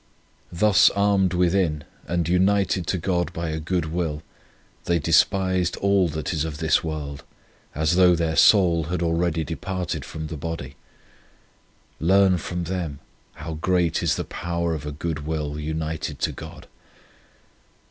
Thus 0.51 0.89
armed 0.95 1.35
within 1.35 1.83
and 2.07 2.27
united 2.27 2.87
to 2.87 2.97
God 2.97 3.31
by 3.33 3.49
a 3.49 3.59
good 3.59 3.85
will, 3.93 4.23
they 4.85 4.97
de 4.97 5.11
spised 5.11 5.77
all 5.79 6.07
that 6.07 6.33
is 6.33 6.43
of 6.43 6.57
this 6.57 6.83
world, 6.83 7.23
as 7.75 7.97
though 7.97 8.15
their 8.15 8.35
soul 8.35 8.85
had 8.85 9.03
already 9.03 9.43
departed 9.43 10.03
from 10.03 10.25
the 10.25 10.37
body. 10.37 10.75
Learn 11.99 12.39
from 12.39 12.63
them 12.63 12.97
how 13.35 13.53
great 13.61 14.01
is 14.01 14.15
the 14.15 14.23
power 14.25 14.73
of 14.73 14.87
a 14.87 14.91
good 14.91 15.27
will 15.27 15.59
united 15.59 16.17
to 16.21 16.31
God. 16.31 16.65